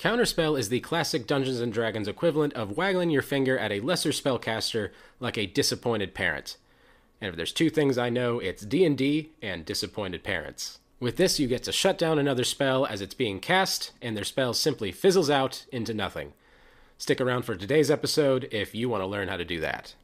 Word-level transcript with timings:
Counterspell 0.00 0.58
is 0.58 0.70
the 0.70 0.80
classic 0.80 1.26
Dungeons 1.26 1.60
and 1.60 1.70
Dragons 1.70 2.08
equivalent 2.08 2.54
of 2.54 2.74
waggling 2.74 3.10
your 3.10 3.20
finger 3.20 3.58
at 3.58 3.70
a 3.70 3.80
lesser 3.80 4.12
spellcaster 4.12 4.92
like 5.20 5.36
a 5.36 5.44
disappointed 5.44 6.14
parent. 6.14 6.56
And 7.20 7.28
if 7.28 7.36
there's 7.36 7.52
two 7.52 7.68
things 7.68 7.98
I 7.98 8.08
know, 8.08 8.38
it's 8.38 8.64
D&D 8.64 9.32
and 9.42 9.62
disappointed 9.62 10.24
parents. 10.24 10.78
With 11.00 11.18
this, 11.18 11.38
you 11.38 11.46
get 11.46 11.64
to 11.64 11.72
shut 11.72 11.98
down 11.98 12.18
another 12.18 12.44
spell 12.44 12.86
as 12.86 13.02
it's 13.02 13.12
being 13.12 13.40
cast, 13.40 13.92
and 14.00 14.16
their 14.16 14.24
spell 14.24 14.54
simply 14.54 14.90
fizzles 14.90 15.28
out 15.28 15.66
into 15.70 15.92
nothing. 15.92 16.32
Stick 16.96 17.20
around 17.20 17.42
for 17.42 17.54
today's 17.54 17.90
episode 17.90 18.48
if 18.50 18.74
you 18.74 18.88
want 18.88 19.02
to 19.02 19.06
learn 19.06 19.28
how 19.28 19.36
to 19.36 19.44
do 19.44 19.60
that. 19.60 19.94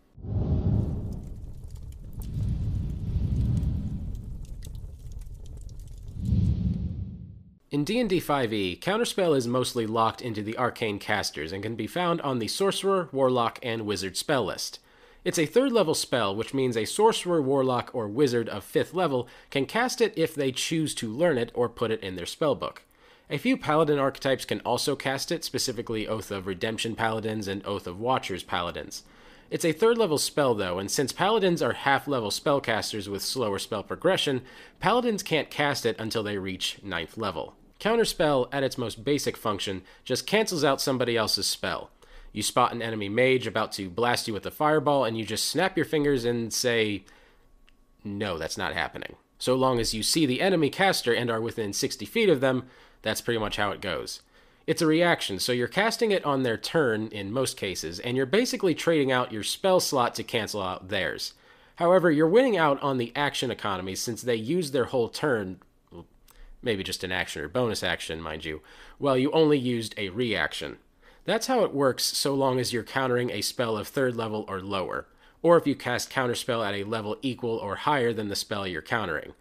In 7.68 7.82
D&D 7.82 8.20
5e, 8.20 8.78
Counterspell 8.78 9.36
is 9.36 9.48
mostly 9.48 9.88
locked 9.88 10.22
into 10.22 10.40
the 10.40 10.56
arcane 10.56 11.00
casters 11.00 11.50
and 11.50 11.64
can 11.64 11.74
be 11.74 11.88
found 11.88 12.20
on 12.20 12.38
the 12.38 12.46
Sorcerer, 12.46 13.08
Warlock, 13.10 13.58
and 13.60 13.84
Wizard 13.84 14.16
spell 14.16 14.44
list. 14.44 14.78
It's 15.24 15.38
a 15.38 15.46
third 15.46 15.72
level 15.72 15.94
spell, 15.94 16.32
which 16.36 16.54
means 16.54 16.76
a 16.76 16.84
Sorcerer, 16.84 17.42
Warlock, 17.42 17.90
or 17.92 18.06
Wizard 18.06 18.48
of 18.48 18.64
5th 18.64 18.94
level 18.94 19.26
can 19.50 19.66
cast 19.66 20.00
it 20.00 20.12
if 20.16 20.32
they 20.32 20.52
choose 20.52 20.94
to 20.94 21.12
learn 21.12 21.38
it 21.38 21.50
or 21.54 21.68
put 21.68 21.90
it 21.90 22.00
in 22.04 22.14
their 22.14 22.24
spellbook. 22.24 22.78
A 23.28 23.36
few 23.36 23.56
Paladin 23.56 23.98
archetypes 23.98 24.44
can 24.44 24.60
also 24.60 24.94
cast 24.94 25.32
it, 25.32 25.42
specifically 25.42 26.06
Oath 26.06 26.30
of 26.30 26.46
Redemption 26.46 26.94
Paladins 26.94 27.48
and 27.48 27.66
Oath 27.66 27.88
of 27.88 27.98
Watchers 27.98 28.44
Paladins. 28.44 29.02
It's 29.50 29.64
a 29.64 29.72
third 29.72 29.96
level 29.96 30.18
spell 30.18 30.54
though, 30.54 30.78
and 30.78 30.90
since 30.90 31.12
paladins 31.12 31.62
are 31.62 31.72
half 31.72 32.08
level 32.08 32.30
spellcasters 32.30 33.06
with 33.06 33.22
slower 33.22 33.58
spell 33.58 33.82
progression, 33.82 34.42
paladins 34.80 35.22
can't 35.22 35.50
cast 35.50 35.86
it 35.86 35.96
until 36.00 36.22
they 36.24 36.38
reach 36.38 36.78
ninth 36.82 37.16
level. 37.16 37.54
Counterspell, 37.80 38.48
at 38.52 38.62
its 38.62 38.78
most 38.78 39.04
basic 39.04 39.36
function, 39.36 39.82
just 40.04 40.26
cancels 40.26 40.64
out 40.64 40.80
somebody 40.80 41.16
else's 41.16 41.46
spell. 41.46 41.90
You 42.32 42.42
spot 42.42 42.72
an 42.72 42.82
enemy 42.82 43.08
mage 43.08 43.46
about 43.46 43.72
to 43.72 43.88
blast 43.88 44.28
you 44.28 44.34
with 44.34 44.46
a 44.46 44.50
fireball, 44.50 45.04
and 45.04 45.16
you 45.16 45.24
just 45.24 45.48
snap 45.48 45.76
your 45.76 45.86
fingers 45.86 46.24
and 46.24 46.52
say, 46.52 47.04
No, 48.04 48.38
that's 48.38 48.58
not 48.58 48.74
happening. 48.74 49.16
So 49.38 49.54
long 49.54 49.78
as 49.78 49.94
you 49.94 50.02
see 50.02 50.26
the 50.26 50.40
enemy 50.40 50.70
caster 50.70 51.12
and 51.12 51.30
are 51.30 51.40
within 51.40 51.72
60 51.72 52.06
feet 52.06 52.28
of 52.28 52.40
them, 52.40 52.64
that's 53.02 53.20
pretty 53.20 53.38
much 53.38 53.56
how 53.56 53.70
it 53.70 53.80
goes. 53.80 54.22
It's 54.66 54.82
a 54.82 54.86
reaction, 54.86 55.38
so 55.38 55.52
you're 55.52 55.68
casting 55.68 56.10
it 56.10 56.24
on 56.24 56.42
their 56.42 56.56
turn 56.56 57.08
in 57.08 57.32
most 57.32 57.56
cases, 57.56 58.00
and 58.00 58.16
you're 58.16 58.26
basically 58.26 58.74
trading 58.74 59.12
out 59.12 59.32
your 59.32 59.44
spell 59.44 59.78
slot 59.78 60.14
to 60.16 60.24
cancel 60.24 60.60
out 60.60 60.88
theirs. 60.88 61.34
However, 61.76 62.10
you're 62.10 62.26
winning 62.26 62.56
out 62.56 62.82
on 62.82 62.96
the 62.96 63.12
action 63.14 63.50
economy 63.50 63.94
since 63.94 64.22
they 64.22 64.34
use 64.34 64.72
their 64.72 64.86
whole 64.86 65.08
turn, 65.08 65.60
maybe 66.66 66.84
just 66.84 67.02
an 67.02 67.12
action 67.12 67.40
or 67.40 67.48
bonus 67.48 67.82
action, 67.82 68.20
mind 68.20 68.44
you, 68.44 68.60
well, 68.98 69.16
you 69.16 69.30
only 69.32 69.58
used 69.58 69.94
a 69.96 70.10
reaction. 70.10 70.76
That's 71.24 71.46
how 71.46 71.64
it 71.64 71.72
works 71.72 72.04
so 72.04 72.34
long 72.34 72.60
as 72.60 72.72
you're 72.72 72.82
countering 72.82 73.30
a 73.30 73.40
spell 73.40 73.78
of 73.78 73.88
third 73.88 74.14
level 74.14 74.44
or 74.48 74.60
lower, 74.60 75.06
or 75.42 75.56
if 75.56 75.66
you 75.66 75.74
cast 75.74 76.10
counterspell 76.10 76.66
at 76.66 76.74
a 76.74 76.84
level 76.84 77.16
equal 77.22 77.56
or 77.56 77.76
higher 77.76 78.12
than 78.12 78.28
the 78.28 78.36
spell 78.36 78.66
you're 78.66 78.82
countering. 78.82 79.32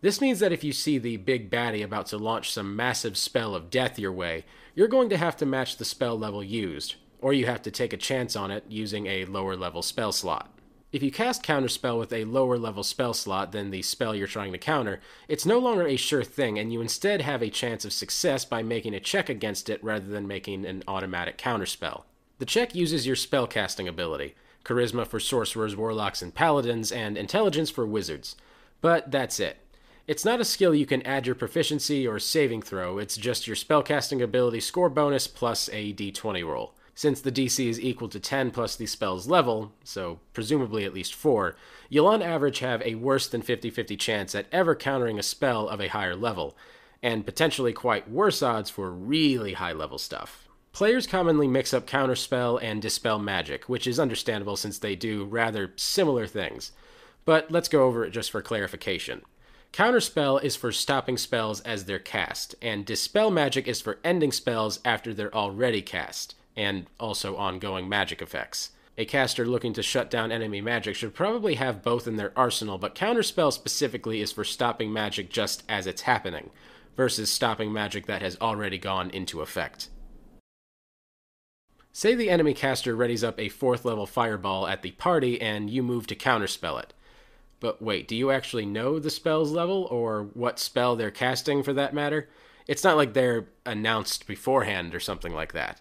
This 0.00 0.20
means 0.20 0.40
that 0.40 0.52
if 0.52 0.64
you 0.64 0.72
see 0.72 0.98
the 0.98 1.18
big 1.18 1.50
baddie 1.50 1.84
about 1.84 2.06
to 2.06 2.16
launch 2.16 2.52
some 2.52 2.74
massive 2.74 3.16
spell 3.16 3.54
of 3.54 3.70
death 3.70 3.98
your 3.98 4.12
way, 4.12 4.44
you're 4.74 4.88
going 4.88 5.10
to 5.10 5.16
have 5.16 5.36
to 5.36 5.46
match 5.46 5.76
the 5.76 5.84
spell 5.84 6.18
level 6.18 6.42
used, 6.42 6.94
or 7.20 7.32
you 7.32 7.46
have 7.46 7.62
to 7.62 7.70
take 7.70 7.92
a 7.92 7.98
chance 7.98 8.34
on 8.34 8.50
it 8.50 8.64
using 8.68 9.06
a 9.06 9.26
lower 9.26 9.56
level 9.56 9.82
spell 9.82 10.12
slot. 10.12 10.50
If 10.92 11.04
you 11.04 11.12
cast 11.12 11.44
Counterspell 11.44 12.00
with 12.00 12.12
a 12.12 12.24
lower 12.24 12.58
level 12.58 12.82
spell 12.82 13.14
slot 13.14 13.52
than 13.52 13.70
the 13.70 13.80
spell 13.82 14.12
you're 14.12 14.26
trying 14.26 14.50
to 14.50 14.58
counter, 14.58 15.00
it's 15.28 15.46
no 15.46 15.60
longer 15.60 15.86
a 15.86 15.94
sure 15.94 16.24
thing, 16.24 16.58
and 16.58 16.72
you 16.72 16.80
instead 16.80 17.20
have 17.20 17.42
a 17.42 17.48
chance 17.48 17.84
of 17.84 17.92
success 17.92 18.44
by 18.44 18.64
making 18.64 18.94
a 18.94 19.00
check 19.00 19.28
against 19.28 19.70
it 19.70 19.82
rather 19.84 20.06
than 20.06 20.26
making 20.26 20.66
an 20.66 20.82
automatic 20.88 21.38
counterspell. 21.38 22.02
The 22.38 22.44
check 22.44 22.74
uses 22.74 23.06
your 23.06 23.14
spellcasting 23.16 23.86
ability 23.86 24.34
charisma 24.64 25.06
for 25.06 25.20
sorcerers, 25.20 25.76
warlocks, 25.76 26.22
and 26.22 26.34
paladins, 26.34 26.90
and 26.90 27.16
intelligence 27.16 27.70
for 27.70 27.86
wizards. 27.86 28.36
But 28.80 29.10
that's 29.10 29.40
it. 29.40 29.58
It's 30.06 30.24
not 30.24 30.40
a 30.40 30.44
skill 30.44 30.74
you 30.74 30.86
can 30.86 31.02
add 31.02 31.24
your 31.24 31.36
proficiency 31.36 32.06
or 32.06 32.18
saving 32.18 32.62
throw, 32.62 32.98
it's 32.98 33.16
just 33.16 33.46
your 33.46 33.56
spellcasting 33.56 34.20
ability 34.20 34.60
score 34.60 34.90
bonus 34.90 35.28
plus 35.28 35.70
a 35.72 35.92
d20 35.94 36.44
roll. 36.44 36.74
Since 37.00 37.22
the 37.22 37.32
DC 37.32 37.66
is 37.66 37.80
equal 37.80 38.10
to 38.10 38.20
10 38.20 38.50
plus 38.50 38.76
the 38.76 38.84
spell's 38.84 39.26
level, 39.26 39.72
so 39.82 40.20
presumably 40.34 40.84
at 40.84 40.92
least 40.92 41.14
4, 41.14 41.56
you'll 41.88 42.06
on 42.06 42.20
average 42.20 42.58
have 42.58 42.82
a 42.82 42.96
worse 42.96 43.26
than 43.26 43.40
50 43.40 43.70
50 43.70 43.96
chance 43.96 44.34
at 44.34 44.44
ever 44.52 44.74
countering 44.74 45.18
a 45.18 45.22
spell 45.22 45.66
of 45.66 45.80
a 45.80 45.88
higher 45.88 46.14
level, 46.14 46.54
and 47.02 47.24
potentially 47.24 47.72
quite 47.72 48.10
worse 48.10 48.42
odds 48.42 48.68
for 48.68 48.90
really 48.90 49.54
high 49.54 49.72
level 49.72 49.96
stuff. 49.96 50.46
Players 50.74 51.06
commonly 51.06 51.48
mix 51.48 51.72
up 51.72 51.86
counterspell 51.86 52.62
and 52.62 52.82
dispel 52.82 53.18
magic, 53.18 53.66
which 53.66 53.86
is 53.86 53.98
understandable 53.98 54.56
since 54.56 54.76
they 54.76 54.94
do 54.94 55.24
rather 55.24 55.72
similar 55.76 56.26
things. 56.26 56.70
But 57.24 57.50
let's 57.50 57.70
go 57.70 57.84
over 57.84 58.04
it 58.04 58.10
just 58.10 58.30
for 58.30 58.42
clarification. 58.42 59.22
Counterspell 59.72 60.42
is 60.44 60.54
for 60.54 60.70
stopping 60.70 61.16
spells 61.16 61.62
as 61.62 61.86
they're 61.86 61.98
cast, 61.98 62.56
and 62.60 62.84
Dispel 62.84 63.30
Magic 63.30 63.66
is 63.66 63.80
for 63.80 64.00
ending 64.04 64.32
spells 64.32 64.80
after 64.84 65.14
they're 65.14 65.34
already 65.34 65.80
cast, 65.80 66.34
and 66.60 66.86
also 67.00 67.36
ongoing 67.36 67.88
magic 67.88 68.20
effects. 68.20 68.72
A 68.98 69.06
caster 69.06 69.46
looking 69.46 69.72
to 69.72 69.82
shut 69.82 70.10
down 70.10 70.30
enemy 70.30 70.60
magic 70.60 70.94
should 70.94 71.14
probably 71.14 71.54
have 71.54 71.82
both 71.82 72.06
in 72.06 72.16
their 72.16 72.32
arsenal, 72.36 72.76
but 72.76 72.94
Counterspell 72.94 73.50
specifically 73.50 74.20
is 74.20 74.30
for 74.30 74.44
stopping 74.44 74.92
magic 74.92 75.30
just 75.30 75.62
as 75.70 75.86
it's 75.86 76.02
happening, 76.02 76.50
versus 76.96 77.30
stopping 77.30 77.72
magic 77.72 78.04
that 78.06 78.20
has 78.20 78.36
already 78.42 78.76
gone 78.76 79.08
into 79.08 79.40
effect. 79.40 79.88
Say 81.92 82.14
the 82.14 82.28
enemy 82.28 82.52
caster 82.52 82.94
readies 82.94 83.26
up 83.26 83.40
a 83.40 83.48
fourth 83.48 83.86
level 83.86 84.06
fireball 84.06 84.66
at 84.66 84.82
the 84.82 84.92
party 84.92 85.40
and 85.40 85.70
you 85.70 85.82
move 85.82 86.06
to 86.08 86.14
counterspell 86.14 86.82
it. 86.82 86.92
But 87.58 87.80
wait, 87.80 88.06
do 88.06 88.14
you 88.14 88.30
actually 88.30 88.66
know 88.66 88.98
the 88.98 89.10
spell's 89.10 89.50
level 89.50 89.88
or 89.90 90.24
what 90.34 90.58
spell 90.58 90.94
they're 90.94 91.10
casting 91.10 91.62
for 91.62 91.72
that 91.72 91.94
matter? 91.94 92.28
It's 92.66 92.84
not 92.84 92.98
like 92.98 93.14
they're 93.14 93.48
announced 93.64 94.26
beforehand 94.26 94.94
or 94.94 95.00
something 95.00 95.34
like 95.34 95.54
that. 95.54 95.80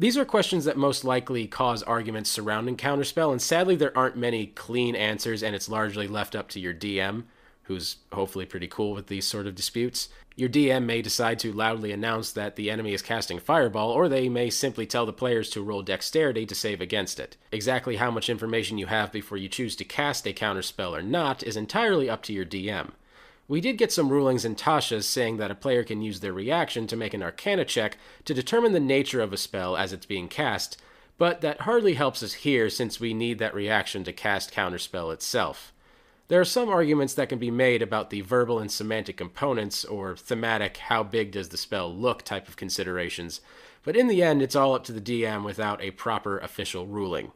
These 0.00 0.16
are 0.16 0.24
questions 0.24 0.64
that 0.64 0.78
most 0.78 1.04
likely 1.04 1.46
cause 1.46 1.82
arguments 1.82 2.30
surrounding 2.30 2.78
Counterspell, 2.78 3.32
and 3.32 3.42
sadly, 3.42 3.76
there 3.76 3.94
aren't 3.94 4.16
many 4.16 4.46
clean 4.46 4.96
answers, 4.96 5.42
and 5.42 5.54
it's 5.54 5.68
largely 5.68 6.08
left 6.08 6.34
up 6.34 6.48
to 6.50 6.58
your 6.58 6.72
DM 6.72 7.24
who's 7.64 7.96
hopefully 8.10 8.46
pretty 8.46 8.66
cool 8.66 8.92
with 8.92 9.08
these 9.08 9.26
sort 9.26 9.46
of 9.46 9.54
disputes. 9.54 10.08
Your 10.36 10.48
DM 10.48 10.86
may 10.86 11.02
decide 11.02 11.38
to 11.40 11.52
loudly 11.52 11.92
announce 11.92 12.32
that 12.32 12.56
the 12.56 12.70
enemy 12.70 12.94
is 12.94 13.02
casting 13.02 13.38
Fireball, 13.38 13.90
or 13.90 14.08
they 14.08 14.30
may 14.30 14.48
simply 14.48 14.86
tell 14.86 15.04
the 15.04 15.12
players 15.12 15.50
to 15.50 15.62
roll 15.62 15.82
Dexterity 15.82 16.46
to 16.46 16.54
save 16.54 16.80
against 16.80 17.20
it. 17.20 17.36
Exactly 17.52 17.96
how 17.96 18.10
much 18.10 18.30
information 18.30 18.78
you 18.78 18.86
have 18.86 19.12
before 19.12 19.36
you 19.36 19.50
choose 19.50 19.76
to 19.76 19.84
cast 19.84 20.26
a 20.26 20.32
counterspell 20.32 20.98
or 20.98 21.02
not 21.02 21.42
is 21.42 21.58
entirely 21.58 22.08
up 22.08 22.22
to 22.22 22.32
your 22.32 22.46
DM. 22.46 22.92
We 23.50 23.60
did 23.60 23.78
get 23.78 23.90
some 23.90 24.10
rulings 24.10 24.44
in 24.44 24.54
Tasha's 24.54 25.08
saying 25.08 25.38
that 25.38 25.50
a 25.50 25.56
player 25.56 25.82
can 25.82 26.02
use 26.02 26.20
their 26.20 26.32
reaction 26.32 26.86
to 26.86 26.96
make 26.96 27.14
an 27.14 27.22
Arcana 27.24 27.64
check 27.64 27.98
to 28.24 28.32
determine 28.32 28.70
the 28.70 28.78
nature 28.78 29.20
of 29.20 29.32
a 29.32 29.36
spell 29.36 29.76
as 29.76 29.92
it's 29.92 30.06
being 30.06 30.28
cast, 30.28 30.80
but 31.18 31.40
that 31.40 31.62
hardly 31.62 31.94
helps 31.94 32.22
us 32.22 32.34
here 32.34 32.70
since 32.70 33.00
we 33.00 33.12
need 33.12 33.40
that 33.40 33.52
reaction 33.52 34.04
to 34.04 34.12
cast 34.12 34.54
Counterspell 34.54 35.12
itself. 35.12 35.72
There 36.28 36.40
are 36.40 36.44
some 36.44 36.68
arguments 36.68 37.14
that 37.14 37.28
can 37.28 37.40
be 37.40 37.50
made 37.50 37.82
about 37.82 38.10
the 38.10 38.20
verbal 38.20 38.60
and 38.60 38.70
somatic 38.70 39.16
components, 39.16 39.84
or 39.84 40.14
thematic, 40.14 40.76
how 40.76 41.02
big 41.02 41.32
does 41.32 41.48
the 41.48 41.56
spell 41.56 41.92
look 41.92 42.22
type 42.22 42.46
of 42.46 42.54
considerations, 42.54 43.40
but 43.82 43.96
in 43.96 44.06
the 44.06 44.22
end, 44.22 44.42
it's 44.42 44.54
all 44.54 44.76
up 44.76 44.84
to 44.84 44.92
the 44.92 45.00
DM 45.00 45.44
without 45.44 45.82
a 45.82 45.90
proper 45.90 46.38
official 46.38 46.86
ruling. 46.86 47.32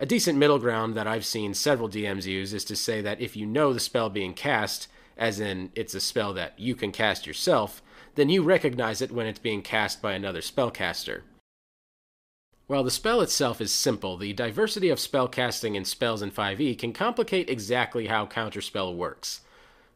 A 0.00 0.06
decent 0.06 0.40
middle 0.40 0.58
ground 0.58 0.96
that 0.96 1.06
I've 1.06 1.24
seen 1.24 1.54
several 1.54 1.88
DMs 1.88 2.26
use 2.26 2.52
is 2.52 2.64
to 2.64 2.74
say 2.74 3.00
that 3.02 3.20
if 3.20 3.36
you 3.36 3.46
know 3.46 3.72
the 3.72 3.78
spell 3.78 4.10
being 4.10 4.34
cast, 4.34 4.88
as 5.16 5.40
in 5.40 5.70
it's 5.74 5.94
a 5.94 6.00
spell 6.00 6.32
that 6.34 6.58
you 6.58 6.74
can 6.74 6.92
cast 6.92 7.26
yourself, 7.26 7.82
then 8.14 8.28
you 8.28 8.42
recognize 8.42 9.00
it 9.00 9.12
when 9.12 9.26
it's 9.26 9.38
being 9.38 9.62
cast 9.62 10.02
by 10.02 10.12
another 10.12 10.40
spellcaster. 10.40 11.22
While 12.66 12.84
the 12.84 12.90
spell 12.90 13.20
itself 13.20 13.60
is 13.60 13.72
simple, 13.72 14.16
the 14.16 14.32
diversity 14.32 14.88
of 14.88 14.98
spellcasting 14.98 15.74
in 15.74 15.84
spells 15.84 16.22
in 16.22 16.30
5e 16.30 16.78
can 16.78 16.92
complicate 16.92 17.50
exactly 17.50 18.06
how 18.06 18.26
Counterspell 18.26 18.94
works. 18.94 19.42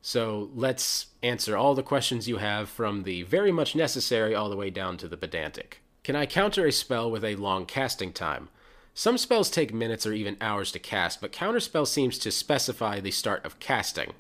So 0.03 0.51
let's 0.55 1.07
answer 1.23 1.57
all 1.57 1.75
the 1.75 1.83
questions 1.83 2.29
you 2.29 2.37
have 2.37 2.69
from 2.69 3.05
the 3.05 3.23
very 3.23 3.51
much 3.51 3.75
necessary 3.75 4.35
all 4.35 4.49
the 4.49 4.57
way 4.57 4.71
down 4.71 4.99
to 4.99 5.09
the 5.09 5.17
pedantic. 5.17 5.81
Can 6.05 6.15
I 6.15 6.27
counter 6.27 6.67
a 6.67 6.73
spell 6.73 7.11
with 7.11 7.25
a 7.25 7.37
long 7.37 7.67
casting 7.67 8.13
time? 8.13 8.49
Some 8.95 9.19
spells 9.19 9.51
take 9.51 9.75
minutes 9.75 10.07
or 10.07 10.13
even 10.13 10.37
hours 10.41 10.71
to 10.73 10.79
cast, 10.79 11.21
but 11.21 11.33
Counterspell 11.33 11.87
seems 11.87 12.19
to 12.19 12.31
specify 12.31 13.01
the 13.01 13.11
start 13.11 13.45
of 13.45 13.59
casting. 13.59 14.13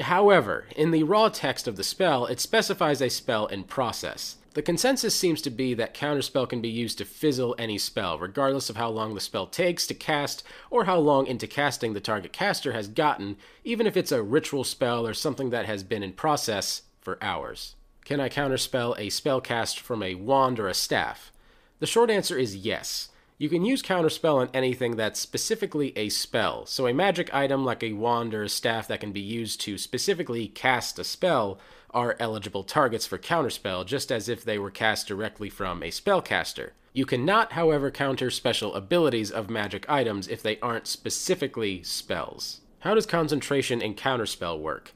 However, 0.00 0.66
in 0.74 0.90
the 0.90 1.02
raw 1.02 1.28
text 1.28 1.68
of 1.68 1.76
the 1.76 1.84
spell, 1.84 2.26
it 2.26 2.40
specifies 2.40 3.02
a 3.02 3.10
spell 3.10 3.46
in 3.46 3.64
process. 3.64 4.36
The 4.54 4.62
consensus 4.62 5.14
seems 5.14 5.40
to 5.42 5.50
be 5.50 5.72
that 5.74 5.94
Counterspell 5.94 6.48
can 6.48 6.60
be 6.60 6.68
used 6.68 6.98
to 6.98 7.06
fizzle 7.06 7.54
any 7.58 7.78
spell, 7.78 8.18
regardless 8.18 8.68
of 8.68 8.76
how 8.76 8.90
long 8.90 9.14
the 9.14 9.20
spell 9.20 9.46
takes 9.46 9.86
to 9.86 9.94
cast 9.94 10.44
or 10.70 10.84
how 10.84 10.98
long 10.98 11.26
into 11.26 11.46
casting 11.46 11.94
the 11.94 12.00
target 12.00 12.34
caster 12.34 12.72
has 12.72 12.86
gotten, 12.88 13.36
even 13.64 13.86
if 13.86 13.96
it's 13.96 14.12
a 14.12 14.22
ritual 14.22 14.64
spell 14.64 15.06
or 15.06 15.14
something 15.14 15.50
that 15.50 15.64
has 15.64 15.82
been 15.82 16.02
in 16.02 16.12
process 16.12 16.82
for 17.00 17.16
hours. 17.22 17.76
Can 18.04 18.20
I 18.20 18.28
counterspell 18.28 18.98
a 18.98 19.08
spell 19.08 19.40
cast 19.40 19.80
from 19.80 20.02
a 20.02 20.16
wand 20.16 20.60
or 20.60 20.68
a 20.68 20.74
staff? 20.74 21.32
The 21.78 21.86
short 21.86 22.10
answer 22.10 22.36
is 22.36 22.56
yes. 22.56 23.08
You 23.42 23.48
can 23.48 23.64
use 23.64 23.82
counterspell 23.82 24.36
on 24.36 24.50
anything 24.54 24.94
that's 24.94 25.18
specifically 25.18 25.92
a 25.98 26.10
spell. 26.10 26.64
So 26.64 26.86
a 26.86 26.94
magic 26.94 27.34
item 27.34 27.64
like 27.64 27.82
a 27.82 27.92
wand 27.92 28.34
or 28.34 28.44
a 28.44 28.48
staff 28.48 28.86
that 28.86 29.00
can 29.00 29.10
be 29.10 29.18
used 29.18 29.60
to 29.62 29.78
specifically 29.78 30.46
cast 30.46 30.96
a 31.00 31.02
spell 31.02 31.58
are 31.90 32.14
eligible 32.20 32.62
targets 32.62 33.04
for 33.04 33.18
counterspell, 33.18 33.84
just 33.84 34.12
as 34.12 34.28
if 34.28 34.44
they 34.44 34.60
were 34.60 34.70
cast 34.70 35.08
directly 35.08 35.50
from 35.50 35.82
a 35.82 35.88
spellcaster. 35.88 36.70
You 36.92 37.04
cannot, 37.04 37.54
however, 37.54 37.90
counter 37.90 38.30
special 38.30 38.76
abilities 38.76 39.32
of 39.32 39.50
magic 39.50 39.90
items 39.90 40.28
if 40.28 40.40
they 40.40 40.60
aren't 40.60 40.86
specifically 40.86 41.82
spells. 41.82 42.60
How 42.78 42.94
does 42.94 43.06
concentration 43.06 43.82
in 43.82 43.94
counterspell 43.94 44.60
work? 44.60 44.92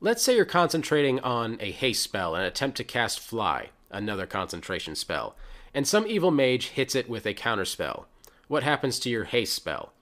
Let's 0.00 0.22
say 0.22 0.36
you're 0.36 0.46
concentrating 0.46 1.20
on 1.20 1.58
a 1.60 1.70
haste 1.70 2.02
spell 2.02 2.34
and 2.34 2.46
attempt 2.46 2.78
to 2.78 2.84
cast 2.84 3.20
Fly, 3.20 3.68
another 3.90 4.26
concentration 4.26 4.94
spell, 4.94 5.36
and 5.74 5.86
some 5.86 6.06
evil 6.06 6.30
mage 6.30 6.68
hits 6.68 6.94
it 6.94 7.08
with 7.08 7.26
a 7.26 7.34
counterspell. 7.34 8.04
What 8.48 8.62
happens 8.62 8.98
to 9.00 9.10
your 9.10 9.24
haste 9.24 9.54
spell? 9.54 9.92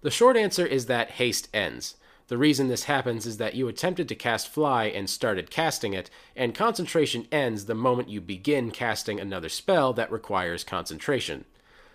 The 0.00 0.10
short 0.10 0.36
answer 0.36 0.64
is 0.64 0.86
that 0.86 1.12
haste 1.12 1.48
ends. 1.52 1.96
The 2.28 2.38
reason 2.38 2.68
this 2.68 2.84
happens 2.84 3.26
is 3.26 3.38
that 3.38 3.54
you 3.54 3.68
attempted 3.68 4.08
to 4.08 4.14
cast 4.14 4.48
Fly 4.48 4.84
and 4.84 5.08
started 5.08 5.50
casting 5.50 5.94
it, 5.94 6.10
and 6.36 6.54
concentration 6.54 7.26
ends 7.32 7.64
the 7.64 7.74
moment 7.74 8.10
you 8.10 8.20
begin 8.20 8.70
casting 8.70 9.18
another 9.18 9.48
spell 9.48 9.92
that 9.94 10.12
requires 10.12 10.62
concentration. 10.62 11.46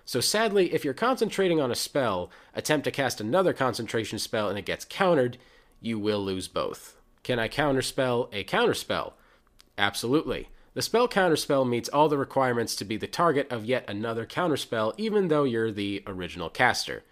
So 0.06 0.20
sadly, 0.20 0.74
if 0.74 0.84
you're 0.84 0.94
concentrating 0.94 1.62
on 1.62 1.72
a 1.72 1.76
spell, 1.76 2.30
attempt 2.54 2.84
to 2.86 2.92
cast 2.92 3.22
another 3.22 3.54
concentration 3.54 4.20
spell 4.20 4.50
and 4.50 4.58
it 4.58 4.66
gets 4.66 4.86
countered, 4.86 5.38
you 5.82 5.98
will 6.00 6.24
lose 6.24 6.48
both. 6.48 6.98
Can 7.22 7.40
I 7.40 7.48
counterspell 7.48 8.28
a 8.34 8.44
counterspell? 8.44 9.14
Absolutely. 9.78 10.50
The 10.74 10.82
spell 10.82 11.08
counterspell 11.08 11.70
meets 11.70 11.90
all 11.90 12.10
the 12.10 12.18
requirements 12.18 12.76
to 12.78 12.86
be 12.86 12.98
the 12.98 13.06
target 13.06 13.52
of 13.52 13.66
yet 13.66 13.86
another 13.88 14.26
counterspell, 14.26 14.94
even 14.98 15.28
though 15.28 15.44
you're 15.44 15.72
the 15.72 16.04
original 16.08 16.50
caster. 16.50 17.04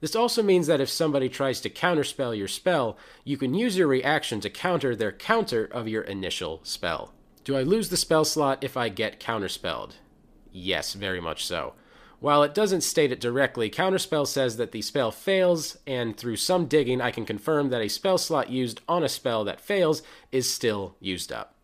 This 0.00 0.16
also 0.16 0.42
means 0.42 0.66
that 0.66 0.80
if 0.80 0.88
somebody 0.88 1.28
tries 1.28 1.60
to 1.60 1.70
counterspell 1.70 2.36
your 2.36 2.48
spell, 2.48 2.96
you 3.22 3.36
can 3.36 3.52
use 3.52 3.76
your 3.76 3.88
reaction 3.88 4.40
to 4.40 4.48
counter 4.48 4.96
their 4.96 5.12
counter 5.12 5.66
of 5.66 5.86
your 5.86 6.02
initial 6.02 6.60
spell. 6.62 7.12
Do 7.44 7.56
I 7.56 7.62
lose 7.62 7.90
the 7.90 7.98
spell 7.98 8.24
slot 8.24 8.64
if 8.64 8.78
I 8.78 8.88
get 8.88 9.20
counterspelled? 9.20 9.96
Yes, 10.50 10.94
very 10.94 11.20
much 11.20 11.44
so. 11.44 11.74
While 12.20 12.42
it 12.42 12.54
doesn't 12.54 12.82
state 12.82 13.12
it 13.12 13.20
directly, 13.20 13.70
Counterspell 13.70 14.26
says 14.26 14.58
that 14.58 14.72
the 14.72 14.82
spell 14.82 15.10
fails, 15.10 15.78
and 15.86 16.14
through 16.14 16.36
some 16.36 16.66
digging, 16.66 17.00
I 17.00 17.10
can 17.10 17.24
confirm 17.24 17.70
that 17.70 17.80
a 17.80 17.88
spell 17.88 18.18
slot 18.18 18.50
used 18.50 18.82
on 18.86 19.02
a 19.02 19.08
spell 19.08 19.42
that 19.44 19.60
fails 19.60 20.02
is 20.30 20.52
still 20.52 20.96
used 21.00 21.32
up. 21.32 21.54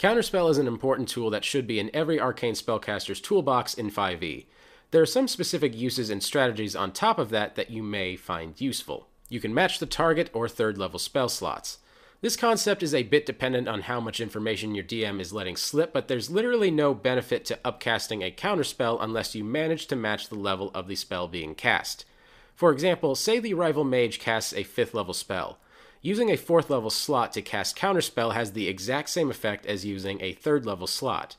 Counterspell 0.00 0.50
is 0.50 0.56
an 0.56 0.66
important 0.66 1.10
tool 1.10 1.28
that 1.28 1.44
should 1.44 1.66
be 1.66 1.78
in 1.78 1.90
every 1.92 2.18
arcane 2.18 2.54
spellcaster's 2.54 3.20
toolbox 3.20 3.74
in 3.74 3.90
5e. 3.90 4.46
There 4.92 5.02
are 5.02 5.06
some 5.06 5.28
specific 5.28 5.76
uses 5.76 6.08
and 6.08 6.22
strategies 6.22 6.74
on 6.74 6.92
top 6.92 7.18
of 7.18 7.28
that 7.28 7.54
that 7.56 7.68
you 7.68 7.82
may 7.82 8.16
find 8.16 8.58
useful. 8.58 9.08
You 9.28 9.40
can 9.40 9.52
match 9.52 9.78
the 9.78 9.84
target 9.84 10.30
or 10.32 10.48
third 10.48 10.78
level 10.78 10.98
spell 10.98 11.28
slots. 11.28 11.80
This 12.22 12.34
concept 12.34 12.82
is 12.82 12.94
a 12.94 13.02
bit 13.02 13.26
dependent 13.26 13.68
on 13.68 13.82
how 13.82 14.00
much 14.00 14.22
information 14.22 14.74
your 14.74 14.84
DM 14.84 15.20
is 15.20 15.34
letting 15.34 15.56
slip, 15.56 15.92
but 15.92 16.08
there's 16.08 16.30
literally 16.30 16.70
no 16.70 16.94
benefit 16.94 17.44
to 17.44 17.58
upcasting 17.62 18.24
a 18.24 18.32
counterspell 18.34 18.96
unless 19.02 19.34
you 19.34 19.44
manage 19.44 19.86
to 19.88 19.96
match 19.96 20.30
the 20.30 20.34
level 20.34 20.70
of 20.72 20.88
the 20.88 20.96
spell 20.96 21.28
being 21.28 21.54
cast. 21.54 22.06
For 22.54 22.72
example, 22.72 23.14
say 23.16 23.38
the 23.38 23.52
rival 23.52 23.84
mage 23.84 24.18
casts 24.18 24.54
a 24.54 24.64
5th 24.64 24.94
level 24.94 25.12
spell. 25.12 25.58
Using 26.02 26.30
a 26.30 26.36
4th 26.36 26.70
level 26.70 26.88
slot 26.88 27.32
to 27.34 27.42
cast 27.42 27.76
counterspell 27.76 28.32
has 28.32 28.52
the 28.52 28.68
exact 28.68 29.10
same 29.10 29.30
effect 29.30 29.66
as 29.66 29.84
using 29.84 30.18
a 30.22 30.34
3rd 30.34 30.64
level 30.64 30.86
slot. 30.86 31.36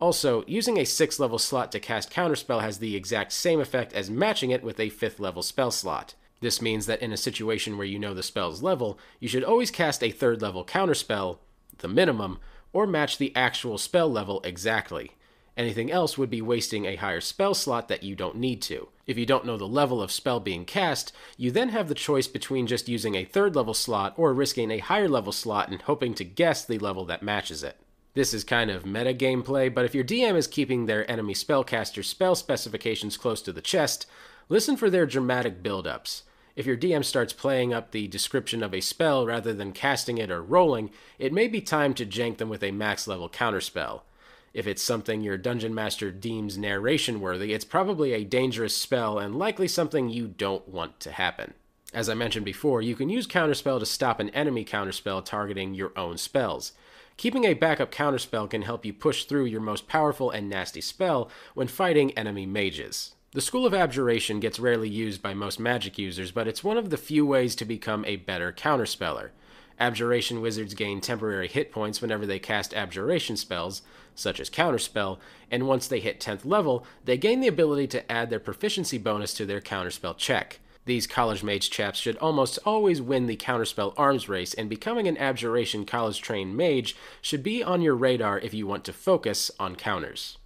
Also, 0.00 0.42
using 0.48 0.78
a 0.78 0.82
6th 0.82 1.20
level 1.20 1.38
slot 1.38 1.70
to 1.70 1.78
cast 1.78 2.10
Counterspell 2.10 2.60
has 2.60 2.78
the 2.78 2.96
exact 2.96 3.30
same 3.30 3.60
effect 3.60 3.92
as 3.92 4.10
matching 4.10 4.50
it 4.50 4.64
with 4.64 4.80
a 4.80 4.90
5th 4.90 5.20
level 5.20 5.44
spell 5.44 5.70
slot. 5.70 6.14
This 6.40 6.60
means 6.60 6.86
that 6.86 7.00
in 7.00 7.12
a 7.12 7.16
situation 7.16 7.78
where 7.78 7.86
you 7.86 8.00
know 8.00 8.12
the 8.12 8.24
spell's 8.24 8.64
level, 8.64 8.98
you 9.20 9.28
should 9.28 9.44
always 9.44 9.70
cast 9.70 10.02
a 10.02 10.10
3rd 10.10 10.42
level 10.42 10.64
Counterspell, 10.64 11.38
the 11.78 11.86
minimum, 11.86 12.40
or 12.72 12.84
match 12.84 13.18
the 13.18 13.32
actual 13.36 13.78
spell 13.78 14.10
level 14.10 14.40
exactly. 14.42 15.12
Anything 15.56 15.90
else 15.90 16.16
would 16.16 16.30
be 16.30 16.40
wasting 16.40 16.86
a 16.86 16.96
higher 16.96 17.20
spell 17.20 17.52
slot 17.52 17.88
that 17.88 18.02
you 18.02 18.14
don't 18.14 18.36
need 18.36 18.62
to. 18.62 18.88
If 19.06 19.18
you 19.18 19.26
don't 19.26 19.44
know 19.44 19.58
the 19.58 19.68
level 19.68 20.00
of 20.00 20.10
spell 20.10 20.40
being 20.40 20.64
cast, 20.64 21.12
you 21.36 21.50
then 21.50 21.68
have 21.70 21.88
the 21.88 21.94
choice 21.94 22.26
between 22.26 22.66
just 22.66 22.88
using 22.88 23.14
a 23.14 23.24
third 23.24 23.54
level 23.54 23.74
slot 23.74 24.14
or 24.16 24.32
risking 24.32 24.70
a 24.70 24.78
higher 24.78 25.08
level 25.08 25.32
slot 25.32 25.70
and 25.70 25.82
hoping 25.82 26.14
to 26.14 26.24
guess 26.24 26.64
the 26.64 26.78
level 26.78 27.04
that 27.04 27.22
matches 27.22 27.62
it. 27.62 27.76
This 28.14 28.32
is 28.32 28.44
kind 28.44 28.70
of 28.70 28.86
meta 28.86 29.12
gameplay, 29.12 29.72
but 29.72 29.84
if 29.84 29.94
your 29.94 30.04
DM 30.04 30.36
is 30.36 30.46
keeping 30.46 30.86
their 30.86 31.10
enemy 31.10 31.34
spellcaster 31.34 32.04
spell 32.04 32.34
specifications 32.34 33.16
close 33.16 33.42
to 33.42 33.52
the 33.52 33.60
chest, 33.60 34.06
listen 34.48 34.76
for 34.76 34.88
their 34.88 35.06
dramatic 35.06 35.62
build-ups. 35.62 36.22
If 36.54 36.66
your 36.66 36.76
DM 36.76 37.04
starts 37.04 37.32
playing 37.32 37.72
up 37.72 37.90
the 37.90 38.08
description 38.08 38.62
of 38.62 38.74
a 38.74 38.80
spell 38.80 39.26
rather 39.26 39.54
than 39.54 39.72
casting 39.72 40.18
it 40.18 40.30
or 40.30 40.42
rolling, 40.42 40.90
it 41.18 41.32
may 41.32 41.48
be 41.48 41.62
time 41.62 41.94
to 41.94 42.06
jank 42.06 42.36
them 42.36 42.50
with 42.50 42.62
a 42.62 42.70
max 42.70 43.06
level 43.06 43.30
counterspell. 43.30 44.02
If 44.54 44.66
it's 44.66 44.82
something 44.82 45.22
your 45.22 45.38
dungeon 45.38 45.74
master 45.74 46.10
deems 46.10 46.58
narration 46.58 47.20
worthy, 47.20 47.54
it's 47.54 47.64
probably 47.64 48.12
a 48.12 48.24
dangerous 48.24 48.76
spell 48.76 49.18
and 49.18 49.38
likely 49.38 49.66
something 49.66 50.10
you 50.10 50.28
don't 50.28 50.68
want 50.68 51.00
to 51.00 51.12
happen. 51.12 51.54
As 51.94 52.08
I 52.08 52.14
mentioned 52.14 52.44
before, 52.44 52.82
you 52.82 52.94
can 52.94 53.08
use 53.08 53.26
counterspell 53.26 53.78
to 53.78 53.86
stop 53.86 54.20
an 54.20 54.30
enemy 54.30 54.64
counterspell 54.64 55.24
targeting 55.24 55.74
your 55.74 55.92
own 55.96 56.18
spells. 56.18 56.72
Keeping 57.16 57.44
a 57.44 57.54
backup 57.54 57.90
counterspell 57.90 58.48
can 58.48 58.62
help 58.62 58.84
you 58.84 58.92
push 58.92 59.24
through 59.24 59.44
your 59.44 59.60
most 59.60 59.88
powerful 59.88 60.30
and 60.30 60.48
nasty 60.48 60.80
spell 60.80 61.30
when 61.54 61.68
fighting 61.68 62.10
enemy 62.12 62.46
mages. 62.46 63.14
The 63.32 63.40
School 63.40 63.64
of 63.64 63.72
Abjuration 63.72 64.40
gets 64.40 64.58
rarely 64.58 64.88
used 64.88 65.22
by 65.22 65.32
most 65.32 65.58
magic 65.58 65.96
users, 65.96 66.30
but 66.30 66.46
it's 66.46 66.64
one 66.64 66.76
of 66.76 66.90
the 66.90 66.98
few 66.98 67.24
ways 67.24 67.54
to 67.56 67.64
become 67.64 68.04
a 68.04 68.16
better 68.16 68.52
counterspeller. 68.52 69.30
Abjuration 69.78 70.40
wizards 70.40 70.74
gain 70.74 71.00
temporary 71.00 71.48
hit 71.48 71.72
points 71.72 72.00
whenever 72.00 72.26
they 72.26 72.38
cast 72.38 72.74
abjuration 72.74 73.36
spells, 73.36 73.82
such 74.14 74.40
as 74.40 74.50
Counterspell, 74.50 75.18
and 75.50 75.66
once 75.66 75.86
they 75.86 76.00
hit 76.00 76.20
10th 76.20 76.44
level, 76.44 76.84
they 77.04 77.16
gain 77.16 77.40
the 77.40 77.48
ability 77.48 77.86
to 77.88 78.12
add 78.12 78.30
their 78.30 78.38
proficiency 78.38 78.98
bonus 78.98 79.34
to 79.34 79.46
their 79.46 79.60
counterspell 79.60 80.16
check. 80.16 80.60
These 80.84 81.06
college 81.06 81.44
mage 81.44 81.70
chaps 81.70 81.98
should 81.98 82.16
almost 82.16 82.58
always 82.66 83.00
win 83.00 83.26
the 83.26 83.36
counterspell 83.36 83.94
arms 83.96 84.28
race, 84.28 84.52
and 84.52 84.68
becoming 84.68 85.06
an 85.06 85.16
abjuration 85.16 85.86
college 85.86 86.20
trained 86.20 86.56
mage 86.56 86.96
should 87.20 87.42
be 87.42 87.62
on 87.62 87.82
your 87.82 87.94
radar 87.94 88.38
if 88.40 88.52
you 88.52 88.66
want 88.66 88.84
to 88.84 88.92
focus 88.92 89.50
on 89.60 89.76
counters. 89.76 90.38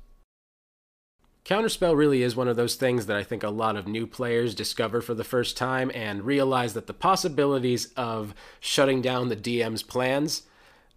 Counterspell 1.47 1.97
really 1.97 2.25
is 2.25 2.35
one 2.35 2.49
of 2.49 2.57
those 2.57 2.75
things 2.75 3.07
that 3.07 3.17
I 3.17 3.23
think 3.23 3.45
a 3.45 3.51
lot 3.51 3.77
of 3.77 3.87
new 3.87 4.05
players 4.05 4.53
discover 4.53 5.01
for 5.01 5.15
the 5.15 5.23
first 5.23 5.57
time 5.57 5.93
and 5.95 6.25
realize 6.25 6.75
that 6.75 6.89
the 6.89 6.93
possibilities 6.93 7.93
of 7.97 8.35
shutting 8.59 9.01
down 9.01 9.29
the 9.29 9.37
DM's 9.37 9.85
plans, 9.85 10.43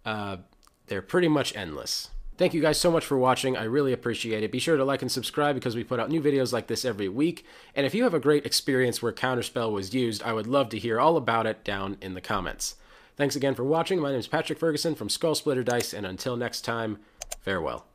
uh, 0.04 0.38
they're 0.88 1.02
pretty 1.02 1.28
much 1.28 1.54
endless. 1.54 2.10
Thank 2.36 2.52
you 2.52 2.60
guys 2.60 2.80
so 2.80 2.90
much 2.90 3.06
for 3.06 3.16
watching. 3.16 3.56
I 3.56 3.62
really 3.62 3.92
appreciate 3.92 4.42
it. 4.42 4.50
Be 4.50 4.58
sure 4.58 4.76
to 4.76 4.84
like 4.84 5.02
and 5.02 5.12
subscribe 5.12 5.54
because 5.54 5.76
we 5.76 5.84
put 5.84 6.00
out 6.00 6.10
new 6.10 6.20
videos 6.20 6.52
like 6.52 6.66
this 6.66 6.84
every 6.84 7.08
week. 7.08 7.46
And 7.76 7.86
if 7.86 7.94
you 7.94 8.02
have 8.02 8.14
a 8.14 8.18
great 8.18 8.44
experience 8.44 9.00
where 9.00 9.12
Counterspell 9.12 9.70
was 9.70 9.94
used, 9.94 10.20
I 10.24 10.32
would 10.32 10.48
love 10.48 10.68
to 10.70 10.78
hear 10.80 10.98
all 10.98 11.16
about 11.16 11.46
it 11.46 11.62
down 11.62 11.96
in 12.00 12.14
the 12.14 12.20
comments. 12.20 12.74
Thanks 13.14 13.36
again 13.36 13.54
for 13.54 13.62
watching. 13.62 14.00
My 14.00 14.10
name 14.10 14.18
is 14.18 14.26
Patrick 14.26 14.58
Ferguson 14.58 14.96
from 14.96 15.10
Skull 15.10 15.36
Splitter 15.36 15.62
Dice, 15.62 15.94
and 15.94 16.04
until 16.04 16.36
next 16.36 16.62
time, 16.62 16.98
farewell. 17.40 17.89